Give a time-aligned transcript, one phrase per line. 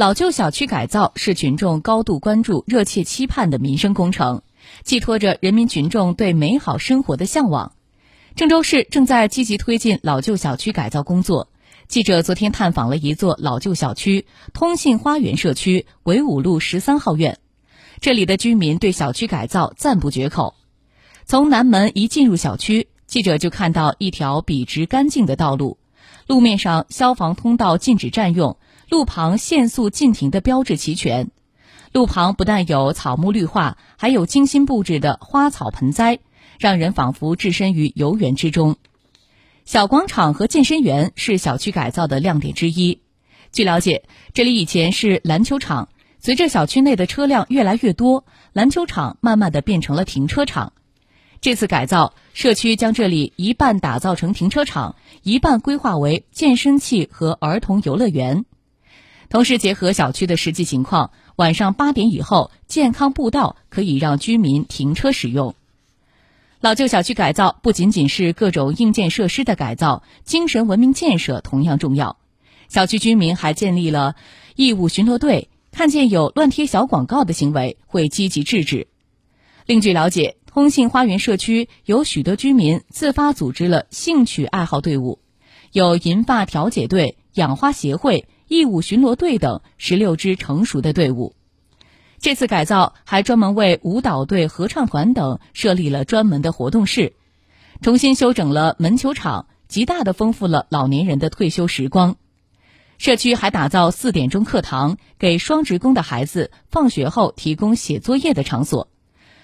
[0.00, 4.40] 老旧小区改造是群众高度关注、热切期盼的民生工程，
[4.82, 7.74] 寄托着人民群众对美好生活的向往。
[8.34, 11.50] 郑州市正在积极推进老旧小区改造工作。
[11.86, 14.24] 记者昨天探访了一座老旧小区——
[14.54, 17.38] 通信花园社区纬五路十三号院，
[18.00, 20.54] 这里的居民对小区改造赞不绝口。
[21.26, 25.76] 从南门一进入小区，记者就看到一条笔直干净的道路，
[26.26, 28.56] 路面上消防通道禁止占用。
[28.88, 31.30] 路旁限速禁停的标志齐全，
[31.92, 36.18] 路旁不但有草木绿化，还有精心布置的花草盆栽，
[36.58, 38.74] 让人仿佛置身于游园之中。
[39.64, 43.00] 小广场和健身园是小区改造的亮点之一。
[43.52, 44.02] 据了解，
[44.34, 45.88] 这里以前是篮球场，
[46.18, 50.72] 随着小区内的车辆越来越多，篮球场慢慢的变成了停车场。
[51.40, 58.44] 这次改造，社区将这里一半打造成停车场，一半规划为健身器和儿童游乐园。
[59.30, 65.54] 同时结合小区的实际情况，晚上八点以后，健康步道可以让居民停车使用。
[66.60, 72.18] 老旧小区改造不仅仅是各种硬件设施的改造，精神文明建设同样重要。
[72.68, 74.14] 小区居民还建立了
[74.56, 78.88] 义务巡逻队，看见有乱贴小广告的行为，会积极制止。
[79.66, 85.20] 另据了解，通信花园社区有许多居民自发组织了兴趣爱好队伍，
[85.70, 88.26] 有银发调解队、养花协会。
[88.48, 91.36] 义务巡逻队等十六支成熟的队伍，
[92.18, 97.12] 这次改造还专门为舞蹈队、合唱团等设立了专门的活动室，
[97.80, 102.16] 重新修整了门球场，极大的丰富了老年人的退休时光。
[102.98, 108.88] 社区还打造四点钟课堂，给双职工的孩子放学后提供写作业的场所，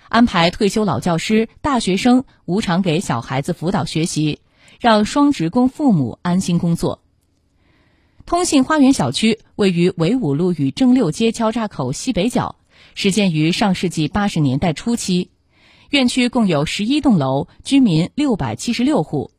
[0.09, 4.41] 安排退休老教师、大学生无偿给小孩子辅导学习，
[4.81, 7.03] 让双职工父母安心工作。
[8.25, 12.57] 通信花园小区位于纬五路与正六街交叉口西北角，
[12.95, 15.31] 始建于上世纪八十年代初期。
[15.91, 19.31] 院区共有十一栋楼，居民六百七十六户。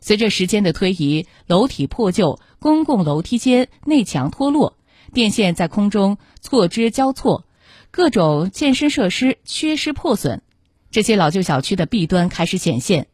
[0.00, 4.76] 随着时间的推移，楼体破旧，公共楼梯间内墙脱落，
[5.12, 7.44] 电线在空中错枝交错，
[7.96, 10.42] 各种健身设施缺失破损，
[10.90, 13.06] 这些老旧小区的弊端开始显现。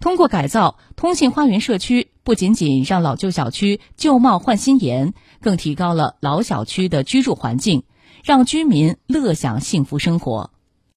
[0.00, 7.82] 通过改造通信花园社区，不仅仅让老旧小区旧貌换新颜，更提高了老小区的居住环境，
[8.24, 10.50] 让居民乐享幸福生活。